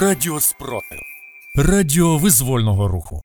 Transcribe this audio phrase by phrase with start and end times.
[0.00, 0.98] Радіо спротив.
[1.56, 3.22] Радіо визвольного руху.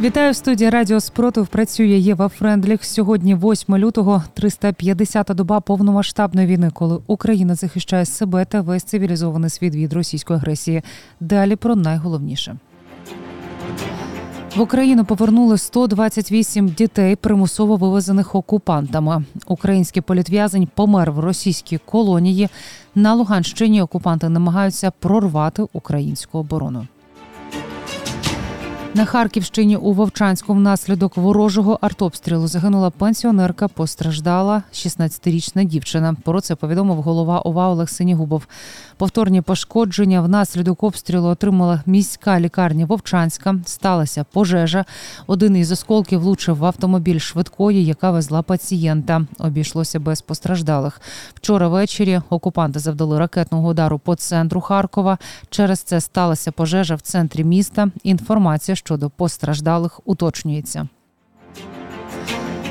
[0.00, 1.46] Вітаю в студії Радіо Спротив.
[1.46, 2.84] Працює Єва Френдліх.
[2.84, 9.74] Сьогодні 8 лютого, 350-та доба повномасштабної війни, коли Україна захищає себе та весь цивілізований світ
[9.74, 10.82] від російської агресії.
[11.20, 12.56] Далі про найголовніше.
[14.56, 19.24] В Україну повернули 128 дітей, примусово вивезених окупантами.
[19.46, 22.48] Український політв'язень помер в російській колонії.
[22.94, 26.86] На Луганщині окупанти намагаються прорвати українську оборону.
[28.94, 36.16] На Харківщині у Вовчанську внаслідок ворожого артобстрілу загинула пенсіонерка, постраждала 16-річна дівчина.
[36.24, 38.46] Про це повідомив голова ОВА Олег Синігубов.
[38.96, 43.54] Повторні пошкодження внаслідок обстрілу отримала міська лікарня Вовчанська.
[43.66, 44.84] Сталася пожежа.
[45.26, 49.26] Один із осколків влучив в автомобіль швидкої, яка везла пацієнта.
[49.38, 51.00] Обійшлося без постраждалих.
[51.34, 55.18] Вчора ввечері окупанти завдали ракетного удару по центру Харкова.
[55.50, 57.88] Через це сталася пожежа в центрі міста.
[58.02, 60.88] Інформація щодо постраждалих уточнюється.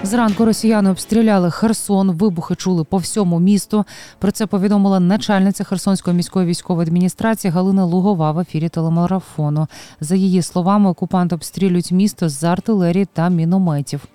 [0.03, 2.11] Зранку росіяни обстріляли Херсон.
[2.11, 3.85] Вибухи чули по всьому місту.
[4.19, 9.67] Про це повідомила начальниця Херсонської міської військової адміністрації Галина Лугова в ефірі телемарафону.
[9.99, 14.07] За її словами, окупанти обстрілюють місто з артилерії та мінометів.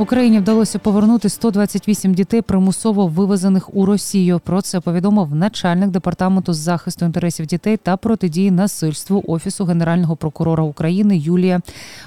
[0.00, 4.40] Україні вдалося повернути 128 дітей, примусово вивезених у Росію.
[4.44, 10.64] Про це повідомив начальник департаменту з захисту інтересів дітей та протидії насильству офісу генерального прокурора
[10.64, 11.60] України Юлія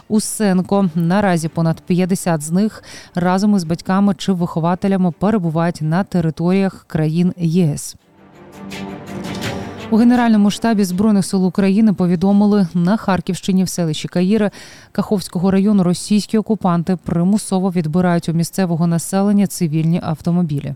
[0.07, 0.89] Усенко.
[0.95, 2.83] Наразі понад 50 з них
[3.15, 7.95] разом із батьками чи вихователями перебувають на територіях країн ЄС.
[9.91, 14.51] У Генеральному штабі збройних сил України повідомили на Харківщині в селищі Каїри
[14.91, 20.75] Каховського району російські окупанти примусово відбирають у місцевого населення цивільні автомобілі.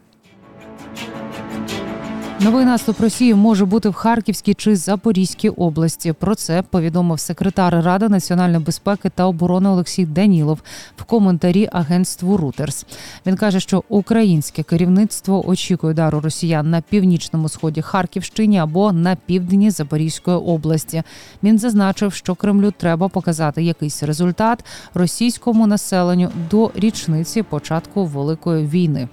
[2.39, 6.13] Новий наступ Росії може бути в Харківській чи Запорізькій області.
[6.13, 10.59] Про це повідомив секретар Ради національної безпеки та оборони Олексій Данілов
[10.97, 12.85] в коментарі агентству Рутерс.
[13.25, 19.69] Він каже, що українське керівництво очікує удару росіян на північному сході Харківщині або на півдні
[19.69, 21.03] Запорізької області.
[21.43, 29.07] Він зазначив, що Кремлю треба показати якийсь результат російському населенню до річниці початку великої війни.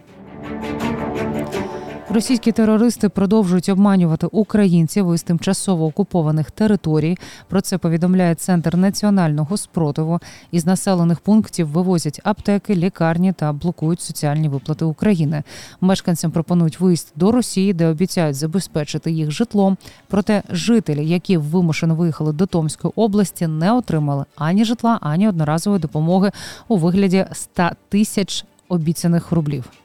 [2.14, 7.18] Російські терористи продовжують обманювати українців із тимчасово окупованих територій.
[7.48, 10.20] Про це повідомляє центр національного спротиву.
[10.50, 15.42] Із населених пунктів вивозять аптеки, лікарні та блокують соціальні виплати України.
[15.80, 19.76] Мешканцям пропонують виїзд до Росії, де обіцяють забезпечити їх житлом.
[20.08, 26.30] Проте жителі, які вимушено виїхали до Томської області, не отримали ані житла, ані одноразової допомоги
[26.68, 29.81] у вигляді 100 тисяч обіцяних рублів.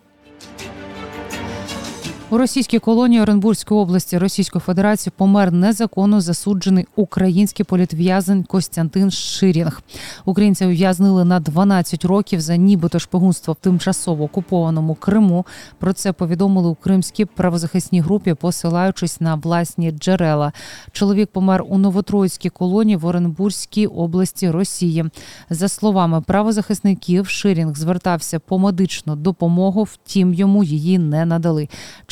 [2.30, 9.82] У російській колонії Оренбурзької області Російської Федерації помер незаконно засуджений український політв'язень Костянтин Ширінг.
[10.26, 15.46] Українця ув'язнили на 12 років за нібито шпигунство в тимчасово окупованому Криму.
[15.78, 20.52] Про це повідомили у кримській правозахисній групі, посилаючись на власні джерела.
[20.92, 25.06] Чоловік помер у Новотроїцькій колонії в Оренбурзькій області Росії.
[25.50, 31.68] За словами правозахисників, Ширінг звертався по медичну допомогу, втім йому її не надали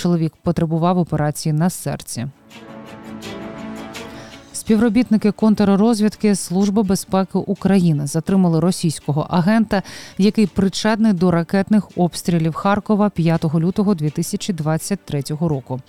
[0.05, 2.27] чоловік потребував операції на серці.
[4.65, 9.83] Співробітники контррозвідки Служби безпеки України затримали російського агента,
[10.17, 15.81] який причетний до ракетних обстрілів Харкова 5 лютого 2023 року.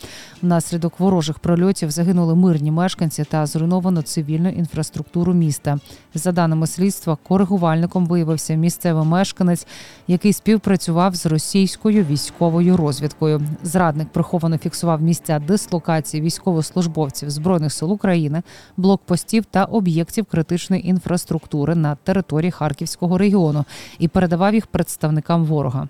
[0.42, 5.78] Внаслідок ворожих прольотів загинули мирні мешканці та зруйновано цивільну інфраструктуру міста.
[6.14, 9.66] За даними слідства, коригувальником виявився місцевий мешканець,
[10.08, 13.42] який співпрацював з російською військовою розвідкою.
[13.62, 18.42] Зрадник приховано фіксував місця дислокації військовослужбовців збройних сил України
[18.76, 23.64] блокпостів та об'єктів критичної інфраструктури на території Харківського регіону
[23.98, 25.88] і передавав їх представникам ворога.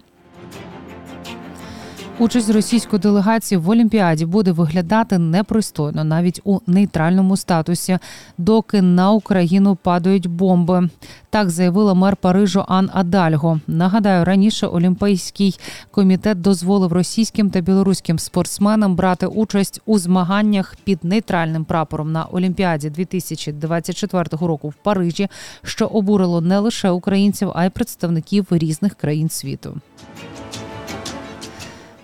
[2.18, 7.98] Участь російської делегації в Олімпіаді буде виглядати непристойно навіть у нейтральному статусі,
[8.38, 10.88] доки на Україну падають бомби.
[11.30, 13.60] Так заявила мер Парижу Ан Адальго.
[13.66, 15.58] Нагадаю, раніше Олімпійський
[15.90, 22.90] комітет дозволив російським та білоруським спортсменам брати участь у змаганнях під нейтральним прапором на Олімпіаді
[22.90, 25.28] 2024 року в Парижі,
[25.62, 29.80] що обурило не лише українців, а й представників різних країн світу.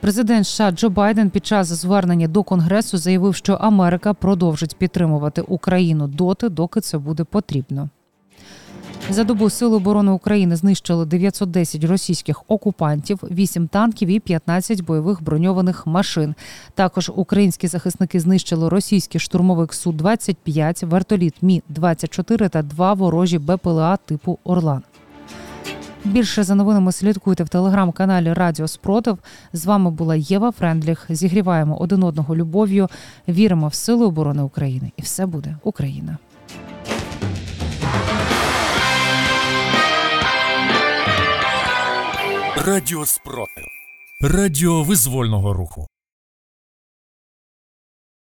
[0.02, 6.08] Президент США Джо Байден під час звернення до Конгресу заявив, що Америка продовжить підтримувати Україну
[6.08, 7.88] доти, доки це буде потрібно.
[9.10, 15.86] За добу Сили оборони України знищили 910 російських окупантів, 8 танків і 15 бойових броньованих
[15.86, 16.34] машин.
[16.74, 23.96] Також українські захисники знищили російський штурмовик су 25 вертоліт Мі 24 та два ворожі БПЛА
[23.96, 24.82] типу Орлан.
[26.04, 29.18] Більше за новинами слідкуйте в телеграм-каналі Радіо Спротив.
[29.52, 31.06] З вами була Єва Френдліх.
[31.08, 32.88] Зігріваємо один одного любов'ю.
[33.28, 36.18] Віримо в силу оборони України, і все буде Україна.
[42.66, 43.64] Радіо спротив.
[44.20, 45.91] Радіо визвольного руху.